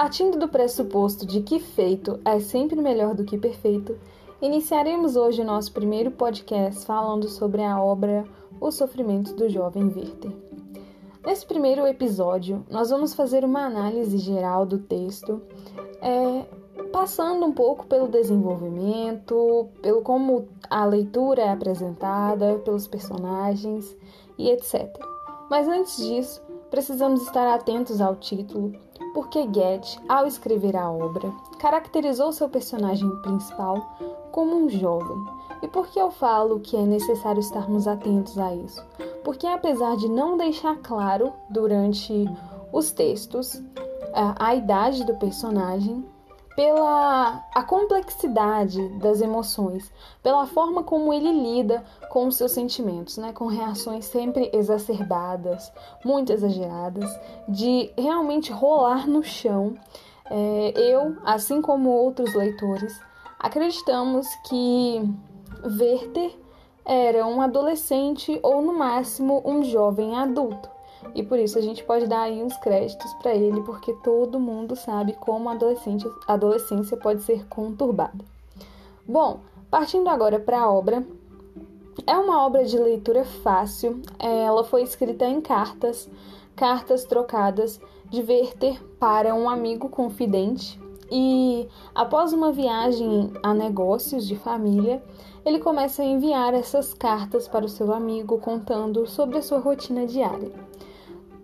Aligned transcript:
Partindo 0.00 0.38
do 0.38 0.46
pressuposto 0.46 1.26
de 1.26 1.40
que 1.40 1.58
feito 1.58 2.20
é 2.24 2.38
sempre 2.38 2.80
melhor 2.80 3.16
do 3.16 3.24
que 3.24 3.36
perfeito, 3.36 3.98
iniciaremos 4.40 5.16
hoje 5.16 5.42
o 5.42 5.44
nosso 5.44 5.72
primeiro 5.72 6.12
podcast 6.12 6.86
falando 6.86 7.26
sobre 7.26 7.64
a 7.64 7.82
obra 7.82 8.24
O 8.60 8.70
Sofrimento 8.70 9.34
do 9.34 9.48
Jovem 9.48 9.86
Werther. 9.86 10.30
Nesse 11.26 11.44
primeiro 11.44 11.84
episódio, 11.84 12.64
nós 12.70 12.90
vamos 12.90 13.12
fazer 13.12 13.44
uma 13.44 13.66
análise 13.66 14.18
geral 14.18 14.64
do 14.64 14.78
texto, 14.78 15.42
é, 16.00 16.46
passando 16.92 17.44
um 17.44 17.52
pouco 17.52 17.84
pelo 17.84 18.06
desenvolvimento, 18.06 19.68
pelo 19.82 20.00
como 20.02 20.46
a 20.70 20.84
leitura 20.84 21.42
é 21.42 21.50
apresentada, 21.50 22.60
pelos 22.60 22.86
personagens 22.86 23.96
e 24.38 24.48
etc. 24.48 24.96
Mas 25.50 25.66
antes 25.66 25.96
disso, 25.96 26.40
precisamos 26.70 27.22
estar 27.22 27.46
atentos 27.54 28.00
ao 28.00 28.16
título, 28.16 28.72
porque 29.14 29.46
Goethe, 29.46 29.98
ao 30.08 30.26
escrever 30.26 30.76
a 30.76 30.90
obra, 30.90 31.32
caracterizou 31.58 32.32
seu 32.32 32.48
personagem 32.48 33.10
principal 33.22 33.96
como 34.32 34.56
um 34.56 34.68
jovem. 34.68 35.16
E 35.62 35.68
por 35.68 35.88
que 35.88 35.98
eu 35.98 36.10
falo 36.10 36.60
que 36.60 36.76
é 36.76 36.82
necessário 36.82 37.40
estarmos 37.40 37.88
atentos 37.88 38.38
a 38.38 38.54
isso? 38.54 38.84
Porque 39.24 39.46
apesar 39.46 39.96
de 39.96 40.08
não 40.08 40.36
deixar 40.36 40.76
claro 40.76 41.32
durante 41.50 42.26
os 42.72 42.92
textos 42.92 43.60
a, 44.14 44.48
a 44.48 44.54
idade 44.54 45.04
do 45.04 45.14
personagem, 45.16 46.04
pela 46.58 47.46
a 47.54 47.62
complexidade 47.62 48.88
das 48.98 49.20
emoções, 49.20 49.92
pela 50.24 50.44
forma 50.44 50.82
como 50.82 51.14
ele 51.14 51.30
lida 51.30 51.84
com 52.10 52.26
os 52.26 52.34
seus 52.34 52.50
sentimentos, 52.50 53.16
né? 53.16 53.32
com 53.32 53.46
reações 53.46 54.06
sempre 54.06 54.50
exacerbadas, 54.52 55.72
muito 56.04 56.32
exageradas, 56.32 57.08
de 57.48 57.92
realmente 57.96 58.50
rolar 58.50 59.06
no 59.06 59.22
chão. 59.22 59.76
É, 60.28 60.72
eu, 60.74 61.16
assim 61.24 61.62
como 61.62 61.90
outros 61.90 62.34
leitores, 62.34 63.00
acreditamos 63.38 64.26
que 64.48 65.00
Werther 65.62 66.36
era 66.84 67.24
um 67.24 67.40
adolescente 67.40 68.36
ou, 68.42 68.60
no 68.62 68.76
máximo, 68.76 69.40
um 69.44 69.62
jovem 69.62 70.18
adulto. 70.18 70.68
E 71.14 71.22
por 71.22 71.38
isso 71.38 71.58
a 71.58 71.62
gente 71.62 71.84
pode 71.84 72.06
dar 72.06 72.22
aí 72.22 72.42
uns 72.42 72.56
créditos 72.56 73.12
para 73.14 73.34
ele, 73.34 73.60
porque 73.62 73.92
todo 74.02 74.40
mundo 74.40 74.74
sabe 74.76 75.12
como 75.14 75.48
a 75.48 75.56
adolescência 76.26 76.96
pode 76.96 77.22
ser 77.22 77.46
conturbada. 77.46 78.24
Bom, 79.06 79.40
partindo 79.70 80.08
agora 80.08 80.38
para 80.38 80.60
a 80.60 80.70
obra, 80.70 81.06
é 82.06 82.16
uma 82.16 82.44
obra 82.44 82.64
de 82.64 82.78
leitura 82.78 83.24
fácil. 83.24 84.00
Ela 84.18 84.64
foi 84.64 84.82
escrita 84.82 85.24
em 85.24 85.40
cartas, 85.40 86.08
cartas 86.54 87.04
trocadas 87.04 87.80
de 88.10 88.20
Werther 88.20 88.82
para 88.98 89.34
um 89.34 89.48
amigo 89.48 89.88
confidente. 89.88 90.80
E 91.10 91.68
após 91.94 92.32
uma 92.32 92.52
viagem 92.52 93.32
a 93.42 93.54
negócios 93.54 94.26
de 94.26 94.36
família, 94.36 95.02
ele 95.44 95.58
começa 95.58 96.02
a 96.02 96.06
enviar 96.06 96.52
essas 96.52 96.92
cartas 96.92 97.48
para 97.48 97.64
o 97.64 97.68
seu 97.68 97.92
amigo 97.92 98.38
contando 98.38 99.06
sobre 99.06 99.38
a 99.38 99.42
sua 99.42 99.58
rotina 99.58 100.06
diária. 100.06 100.52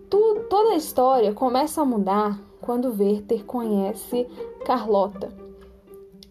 Tu, 0.09 0.45
toda 0.49 0.73
a 0.73 0.77
história 0.77 1.33
começa 1.33 1.81
a 1.81 1.85
mudar 1.85 2.39
quando 2.61 2.95
Werther 2.97 3.43
conhece 3.45 4.27
Carlota. 4.65 5.33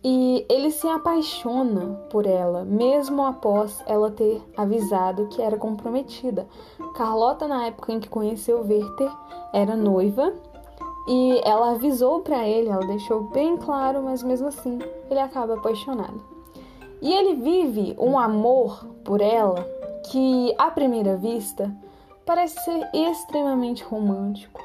E 0.06 0.44
ele 0.50 0.70
se 0.70 0.86
apaixona 0.86 1.94
por 2.10 2.27
ela, 2.27 2.62
mesmo 2.62 3.24
após 3.24 3.82
ela 3.86 4.10
ter 4.10 4.42
avisado 4.55 5.28
que 5.28 5.40
era 5.40 5.56
comprometida. 5.56 6.46
Carlota, 6.94 7.48
na 7.48 7.66
época 7.66 7.90
em 7.90 7.98
que 7.98 8.08
conheceu 8.08 8.60
Werther, 8.60 9.10
era 9.52 9.74
noiva 9.74 10.34
e 11.06 11.41
ela 11.44 11.72
avisou 11.72 12.20
para 12.20 12.47
ele, 12.48 12.69
ela 12.69 12.86
deixou 12.86 13.24
bem 13.24 13.56
claro, 13.56 14.02
mas 14.02 14.22
mesmo 14.22 14.48
assim 14.48 14.78
ele 15.11 15.20
acaba 15.20 15.55
apaixonado. 15.55 16.20
E 17.02 17.12
ele 17.12 17.34
vive 17.34 17.95
um 17.98 18.18
amor 18.18 18.86
por 19.05 19.20
ela 19.20 19.62
que, 20.11 20.55
à 20.56 20.70
primeira 20.70 21.17
vista, 21.17 21.74
parece 22.24 22.58
ser 22.64 22.89
extremamente 22.95 23.84
romântico, 23.84 24.62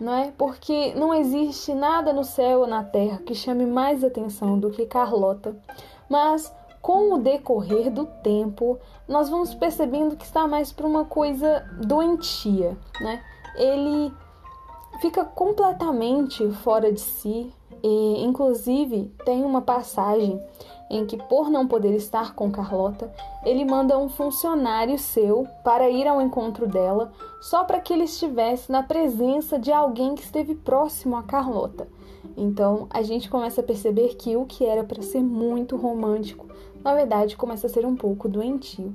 não 0.00 0.14
é? 0.14 0.32
Porque 0.36 0.94
não 0.94 1.12
existe 1.12 1.74
nada 1.74 2.12
no 2.12 2.24
céu 2.24 2.60
ou 2.60 2.66
na 2.66 2.82
terra 2.82 3.18
que 3.18 3.34
chame 3.34 3.66
mais 3.66 4.02
atenção 4.02 4.58
do 4.58 4.70
que 4.70 4.86
Carlota. 4.86 5.54
Mas 6.08 6.50
com 6.80 7.12
o 7.14 7.18
decorrer 7.18 7.90
do 7.90 8.06
tempo, 8.06 8.78
nós 9.06 9.28
vamos 9.28 9.54
percebendo 9.54 10.16
que 10.16 10.24
está 10.24 10.48
mais 10.48 10.72
para 10.72 10.86
uma 10.86 11.04
coisa 11.04 11.64
doentia, 11.80 12.76
né? 13.00 13.22
Ele 13.54 14.12
fica 15.02 15.24
completamente 15.24 16.48
fora 16.62 16.92
de 16.92 17.00
si 17.00 17.52
e 17.82 18.24
inclusive 18.24 19.12
tem 19.24 19.44
uma 19.44 19.60
passagem 19.60 20.40
em 20.88 21.04
que, 21.04 21.16
por 21.16 21.50
não 21.50 21.66
poder 21.66 21.92
estar 21.96 22.36
com 22.36 22.52
Carlota, 22.52 23.12
ele 23.44 23.64
manda 23.64 23.98
um 23.98 24.08
funcionário 24.08 24.96
seu 24.96 25.44
para 25.64 25.90
ir 25.90 26.06
ao 26.06 26.22
encontro 26.22 26.68
dela, 26.68 27.10
só 27.40 27.64
para 27.64 27.80
que 27.80 27.92
ele 27.92 28.04
estivesse 28.04 28.70
na 28.70 28.84
presença 28.84 29.58
de 29.58 29.72
alguém 29.72 30.14
que 30.14 30.22
esteve 30.22 30.54
próximo 30.54 31.16
a 31.16 31.24
Carlota. 31.24 31.88
Então 32.36 32.86
a 32.88 33.02
gente 33.02 33.28
começa 33.28 33.60
a 33.60 33.64
perceber 33.64 34.14
que 34.14 34.36
o 34.36 34.44
que 34.44 34.64
era 34.64 34.84
para 34.84 35.02
ser 35.02 35.20
muito 35.20 35.76
romântico, 35.76 36.46
na 36.84 36.94
verdade 36.94 37.36
começa 37.36 37.66
a 37.66 37.70
ser 37.70 37.84
um 37.84 37.96
pouco 37.96 38.28
doentio. 38.28 38.94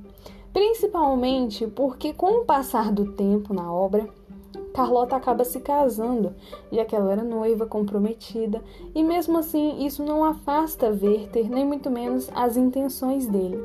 Principalmente 0.54 1.66
porque, 1.66 2.14
com 2.14 2.40
o 2.40 2.44
passar 2.46 2.90
do 2.90 3.12
tempo 3.12 3.52
na 3.52 3.70
obra, 3.70 4.08
Carlota 4.78 5.16
acaba 5.16 5.42
se 5.42 5.58
casando, 5.58 6.36
já 6.70 6.84
que 6.84 6.94
ela 6.94 7.10
era 7.10 7.24
noiva, 7.24 7.66
comprometida, 7.66 8.62
e 8.94 9.02
mesmo 9.02 9.36
assim 9.38 9.84
isso 9.84 10.04
não 10.04 10.24
afasta 10.24 10.86
Werther, 10.86 11.50
nem 11.50 11.66
muito 11.66 11.90
menos 11.90 12.30
as 12.32 12.56
intenções 12.56 13.26
dele. 13.26 13.60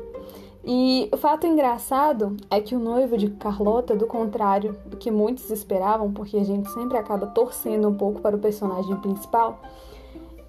E 0.64 1.08
o 1.12 1.16
fato 1.16 1.46
engraçado 1.46 2.36
é 2.50 2.60
que 2.60 2.74
o 2.74 2.80
noivo 2.80 3.16
de 3.16 3.30
Carlota, 3.30 3.94
do 3.94 4.08
contrário 4.08 4.76
do 4.86 4.96
que 4.96 5.08
muitos 5.08 5.48
esperavam, 5.50 6.12
porque 6.12 6.36
a 6.36 6.44
gente 6.44 6.68
sempre 6.72 6.98
acaba 6.98 7.28
torcendo 7.28 7.86
um 7.86 7.94
pouco 7.94 8.20
para 8.20 8.34
o 8.34 8.40
personagem 8.40 8.96
principal, 8.96 9.60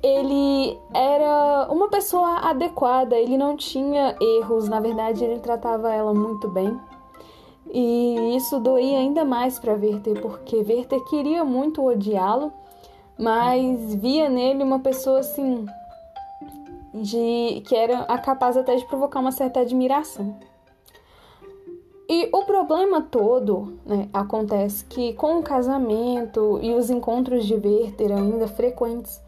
ele 0.01 0.75
era 0.95 1.67
uma 1.69 1.89
pessoa 1.89 2.39
adequada, 2.39 3.15
ele 3.15 3.37
não 3.37 3.55
tinha 3.55 4.15
erros, 4.19 4.67
na 4.67 4.79
verdade 4.79 5.23
ele 5.23 5.39
tratava 5.39 5.93
ela 5.93 6.13
muito 6.13 6.47
bem, 6.47 6.75
e 7.71 8.35
isso 8.35 8.59
doía 8.59 8.99
ainda 8.99 9.25
mais 9.25 9.59
para 9.59 9.73
Werther, 9.73 10.21
porque 10.21 10.57
Werther 10.57 11.03
queria 11.05 11.43
muito 11.43 11.83
odiá-lo, 11.83 12.51
mas 13.17 13.95
via 13.95 14.29
nele 14.29 14.63
uma 14.63 14.79
pessoa 14.79 15.19
assim 15.19 15.65
de 16.93 17.61
que 17.65 17.75
era 17.75 18.05
capaz 18.19 18.55
até 18.55 18.75
de 18.75 18.85
provocar 18.85 19.19
uma 19.19 19.31
certa 19.31 19.59
admiração. 19.59 20.35
E 22.07 22.29
o 22.31 22.45
problema 22.45 23.01
todo 23.01 23.79
né, 23.85 24.07
acontece 24.13 24.85
que 24.85 25.13
com 25.13 25.39
o 25.39 25.43
casamento 25.43 26.59
e 26.61 26.73
os 26.73 26.89
encontros 26.89 27.45
de 27.45 27.55
Werther 27.55 28.11
ainda 28.11 28.47
frequentes, 28.47 29.19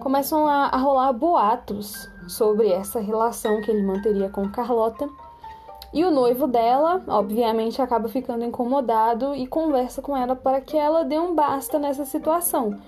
começam 0.00 0.46
a, 0.46 0.66
a 0.66 0.76
rolar 0.78 1.12
boatos 1.12 2.08
sobre 2.26 2.68
essa 2.70 2.98
relação 2.98 3.60
que 3.60 3.70
ele 3.70 3.82
manteria 3.82 4.30
com 4.30 4.50
Carlota 4.50 5.08
e 5.92 6.04
o 6.04 6.10
noivo 6.10 6.46
dela, 6.46 7.02
obviamente, 7.08 7.80
acaba 7.80 8.08
ficando 8.08 8.44
incomodado 8.44 9.34
e 9.34 9.46
conversa 9.46 10.02
com 10.02 10.16
ela 10.16 10.36
para 10.36 10.60
que 10.60 10.76
ela 10.76 11.04
dê 11.04 11.18
um 11.18 11.34
basta 11.34 11.78
nessa 11.78 12.04
situação, 12.04 12.78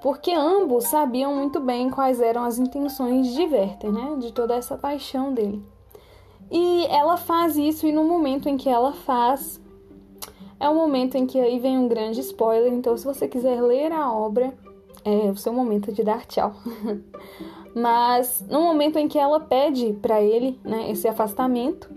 porque 0.00 0.32
ambos 0.32 0.84
sabiam 0.84 1.34
muito 1.34 1.58
bem 1.60 1.90
quais 1.90 2.20
eram 2.20 2.44
as 2.44 2.58
intenções 2.58 3.34
de 3.34 3.42
Werther, 3.42 3.90
né? 3.92 4.16
De 4.18 4.32
toda 4.32 4.54
essa 4.54 4.76
paixão 4.76 5.32
dele. 5.32 5.64
E 6.50 6.86
ela 6.86 7.16
faz 7.16 7.56
isso, 7.56 7.86
e 7.86 7.92
no 7.92 8.04
momento 8.04 8.48
em 8.48 8.56
que 8.56 8.68
ela 8.68 8.92
faz, 8.92 9.60
é 10.60 10.68
o 10.68 10.74
momento 10.74 11.16
em 11.16 11.26
que 11.26 11.38
aí 11.40 11.58
vem 11.58 11.78
um 11.78 11.88
grande 11.88 12.20
spoiler. 12.20 12.72
Então, 12.72 12.96
se 12.96 13.04
você 13.04 13.26
quiser 13.26 13.60
ler 13.60 13.92
a 13.92 14.12
obra, 14.12 14.54
é 15.04 15.30
o 15.30 15.36
seu 15.36 15.52
momento 15.52 15.92
de 15.92 16.02
dar 16.02 16.24
tchau. 16.26 16.54
Mas 17.74 18.44
no 18.48 18.62
momento 18.62 18.98
em 18.98 19.08
que 19.08 19.18
ela 19.18 19.40
pede 19.40 19.92
para 19.94 20.22
ele, 20.22 20.58
né, 20.62 20.90
esse 20.90 21.08
afastamento, 21.08 21.90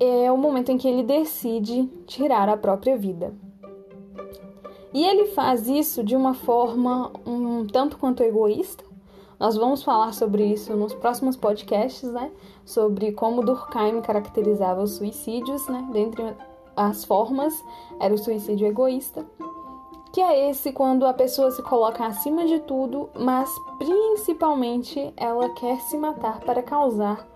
é 0.00 0.30
o 0.30 0.36
momento 0.36 0.70
em 0.70 0.78
que 0.78 0.88
ele 0.88 1.02
decide 1.02 1.86
tirar 2.06 2.48
a 2.48 2.56
própria 2.56 2.96
vida. 2.96 3.34
E 4.92 5.04
ele 5.04 5.26
faz 5.26 5.68
isso 5.68 6.02
de 6.02 6.16
uma 6.16 6.34
forma 6.34 7.12
um 7.26 7.66
tanto 7.66 7.98
quanto 7.98 8.22
egoísta. 8.22 8.84
Nós 9.38 9.56
vamos 9.56 9.82
falar 9.82 10.14
sobre 10.14 10.46
isso 10.46 10.74
nos 10.74 10.94
próximos 10.94 11.36
podcasts, 11.36 12.10
né? 12.10 12.32
Sobre 12.64 13.12
como 13.12 13.44
Durkheim 13.44 14.00
caracterizava 14.00 14.82
os 14.82 14.92
suicídios, 14.92 15.68
né? 15.68 15.86
Dentre 15.92 16.34
as 16.74 17.04
formas, 17.04 17.62
era 18.00 18.14
o 18.14 18.18
suicídio 18.18 18.66
egoísta, 18.66 19.26
que 20.12 20.20
é 20.22 20.48
esse 20.48 20.72
quando 20.72 21.06
a 21.06 21.12
pessoa 21.12 21.50
se 21.50 21.62
coloca 21.62 22.06
acima 22.06 22.46
de 22.46 22.60
tudo, 22.60 23.10
mas 23.18 23.50
principalmente 23.78 25.12
ela 25.16 25.50
quer 25.50 25.78
se 25.80 25.98
matar 25.98 26.40
para 26.40 26.62
causar 26.62 27.26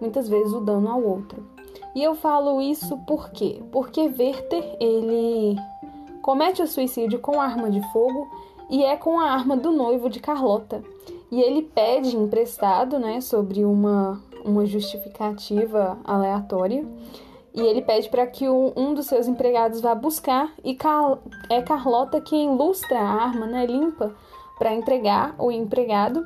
muitas 0.00 0.28
vezes 0.28 0.52
o 0.52 0.60
dano 0.60 0.90
ao 0.90 1.02
outro. 1.02 1.44
E 1.94 2.02
eu 2.02 2.14
falo 2.14 2.60
isso 2.60 2.96
por 2.98 3.30
quê? 3.30 3.62
Porque 3.70 4.00
Werther, 4.00 4.76
ele 4.80 5.56
comete 6.22 6.62
o 6.62 6.66
suicídio 6.66 7.18
com 7.18 7.40
arma 7.40 7.70
de 7.70 7.82
fogo 7.92 8.28
e 8.70 8.82
é 8.82 8.96
com 8.96 9.20
a 9.20 9.30
arma 9.30 9.56
do 9.56 9.70
noivo 9.70 10.08
de 10.08 10.18
Carlota. 10.18 10.82
E 11.30 11.40
ele 11.40 11.62
pede 11.62 12.16
emprestado, 12.16 12.98
né, 12.98 13.20
sobre 13.20 13.64
uma, 13.64 14.20
uma 14.44 14.64
justificativa 14.64 15.98
aleatória. 16.04 16.86
E 17.54 17.60
ele 17.60 17.82
pede 17.82 18.08
para 18.08 18.26
que 18.26 18.48
um 18.48 18.94
dos 18.94 19.06
seus 19.06 19.28
empregados 19.28 19.82
vá 19.82 19.94
buscar 19.94 20.54
e 20.64 20.76
é 21.50 21.60
Carlota 21.60 22.18
quem 22.20 22.54
lustra 22.54 22.98
a 22.98 23.24
arma, 23.24 23.46
né, 23.46 23.66
limpa 23.66 24.14
para 24.58 24.74
entregar 24.74 25.34
o 25.38 25.50
empregado 25.50 26.24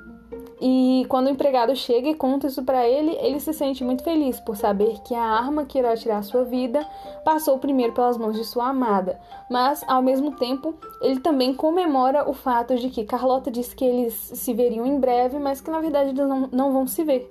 e 0.61 1.05
quando 1.09 1.27
o 1.27 1.31
empregado 1.31 1.77
chega 1.77 2.09
e 2.09 2.15
conta 2.15 2.47
isso 2.47 2.63
para 2.63 2.89
ele, 2.89 3.13
ele 3.21 3.39
se 3.39 3.53
sente 3.53 3.85
muito 3.85 4.03
feliz 4.03 4.41
por 4.41 4.57
saber 4.57 5.01
que 5.03 5.15
a 5.15 5.23
arma 5.23 5.67
que 5.67 5.79
irá 5.79 5.95
tirar 5.97 6.23
sua 6.23 6.45
vida 6.45 6.87
passou 7.25 7.59
primeiro 7.59 7.93
pelas 7.93 8.17
mãos 8.17 8.37
de 8.37 8.45
sua 8.45 8.69
amada. 8.69 9.21
Mas, 9.51 9.85
ao 9.87 10.01
mesmo 10.01 10.33
tempo, 10.33 10.75
ele 11.03 11.21
também 11.21 11.53
comemora 11.53 12.29
o 12.29 12.33
fato 12.33 12.75
de 12.77 12.89
que 12.89 13.05
Carlota 13.05 13.51
disse 13.51 13.77
que 13.77 13.85
eles 13.85 14.15
se 14.15 14.55
veriam 14.55 14.87
em 14.87 14.99
breve, 14.99 15.39
mas 15.39 15.61
que 15.61 15.71
na 15.71 15.81
verdade 15.81 16.11
eles 16.11 16.27
não, 16.27 16.49
não 16.51 16.73
vão 16.73 16.87
se 16.87 17.05
ver. 17.05 17.31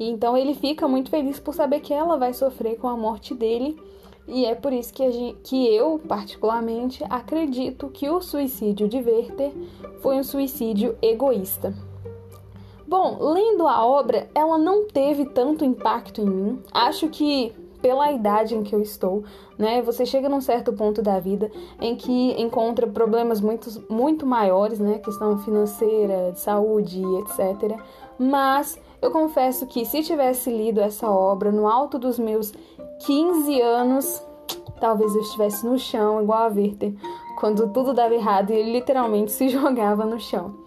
E 0.00 0.10
então 0.10 0.36
ele 0.36 0.54
fica 0.54 0.88
muito 0.88 1.10
feliz 1.10 1.38
por 1.38 1.54
saber 1.54 1.78
que 1.78 1.94
ela 1.94 2.16
vai 2.16 2.34
sofrer 2.34 2.76
com 2.76 2.88
a 2.88 2.96
morte 2.96 3.34
dele. 3.34 3.80
E 4.26 4.46
é 4.46 4.54
por 4.54 4.72
isso 4.72 4.92
que, 4.92 5.08
gente, 5.12 5.38
que 5.44 5.66
eu, 5.68 6.00
particularmente, 6.08 7.04
acredito 7.08 7.88
que 7.90 8.08
o 8.08 8.20
suicídio 8.20 8.88
de 8.88 8.96
Werther 8.96 9.52
foi 10.00 10.16
um 10.16 10.24
suicídio 10.24 10.96
egoísta. 11.00 11.93
Bom, 12.96 13.18
lendo 13.18 13.66
a 13.66 13.84
obra, 13.84 14.28
ela 14.36 14.56
não 14.56 14.86
teve 14.86 15.24
tanto 15.24 15.64
impacto 15.64 16.20
em 16.20 16.26
mim. 16.26 16.62
Acho 16.72 17.08
que 17.08 17.52
pela 17.82 18.12
idade 18.12 18.54
em 18.54 18.62
que 18.62 18.72
eu 18.72 18.80
estou, 18.80 19.24
né? 19.58 19.82
Você 19.82 20.06
chega 20.06 20.28
num 20.28 20.40
certo 20.40 20.72
ponto 20.72 21.02
da 21.02 21.18
vida 21.18 21.50
em 21.80 21.96
que 21.96 22.40
encontra 22.40 22.86
problemas 22.86 23.40
muito, 23.40 23.84
muito 23.92 24.24
maiores, 24.24 24.78
né? 24.78 25.00
Questão 25.00 25.36
financeira, 25.38 26.30
de 26.30 26.38
saúde, 26.38 27.02
etc. 27.18 27.76
Mas 28.16 28.80
eu 29.02 29.10
confesso 29.10 29.66
que 29.66 29.84
se 29.84 30.04
tivesse 30.04 30.48
lido 30.48 30.80
essa 30.80 31.10
obra 31.10 31.50
no 31.50 31.66
alto 31.66 31.98
dos 31.98 32.16
meus 32.16 32.52
15 33.06 33.60
anos, 33.60 34.22
talvez 34.78 35.12
eu 35.16 35.22
estivesse 35.22 35.66
no 35.66 35.76
chão, 35.80 36.22
igual 36.22 36.44
a 36.44 36.46
Werther, 36.46 36.94
quando 37.40 37.72
tudo 37.72 37.92
dava 37.92 38.14
errado 38.14 38.50
e 38.50 38.54
ele 38.54 38.70
literalmente 38.70 39.32
se 39.32 39.48
jogava 39.50 40.04
no 40.04 40.20
chão. 40.20 40.62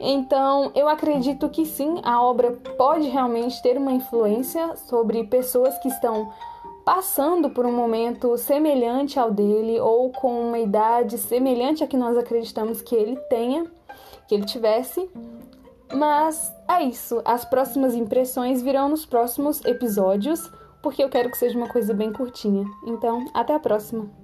Então, 0.00 0.72
eu 0.74 0.88
acredito 0.88 1.46
que 1.50 1.66
sim, 1.66 2.00
a 2.02 2.22
obra 2.22 2.52
pode 2.78 3.06
realmente 3.08 3.60
ter 3.62 3.76
uma 3.76 3.92
influência 3.92 4.74
sobre 4.76 5.24
pessoas 5.24 5.78
que 5.78 5.88
estão 5.88 6.32
passando 6.86 7.50
por 7.50 7.66
um 7.66 7.72
momento 7.72 8.36
semelhante 8.38 9.20
ao 9.20 9.30
dele 9.30 9.78
ou 9.78 10.10
com 10.10 10.48
uma 10.48 10.58
idade 10.58 11.18
semelhante 11.18 11.84
a 11.84 11.86
que 11.86 11.98
nós 11.98 12.16
acreditamos 12.16 12.80
que 12.80 12.94
ele 12.94 13.14
tenha, 13.28 13.70
que 14.26 14.34
ele 14.34 14.46
tivesse. 14.46 15.10
Mas 15.92 16.50
é 16.66 16.82
isso, 16.82 17.20
as 17.22 17.44
próximas 17.44 17.94
impressões 17.94 18.62
virão 18.62 18.88
nos 18.88 19.04
próximos 19.04 19.62
episódios, 19.66 20.50
porque 20.82 21.04
eu 21.04 21.10
quero 21.10 21.30
que 21.30 21.36
seja 21.36 21.58
uma 21.58 21.68
coisa 21.68 21.92
bem 21.92 22.10
curtinha. 22.10 22.64
Então, 22.86 23.26
até 23.34 23.54
a 23.54 23.60
próxima! 23.60 24.19